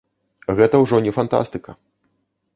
[0.59, 1.79] Гэта ўжо не фантастыка.